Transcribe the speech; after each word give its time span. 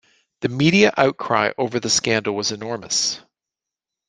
The 0.39 0.49
media 0.49 0.91
outcry 0.97 1.51
over 1.59 1.79
the 1.79 1.91
scandal 1.91 2.33
was 2.35 2.51
enormous. 2.51 3.19